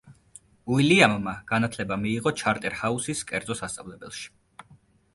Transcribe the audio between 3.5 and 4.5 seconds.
სასწავლებელში.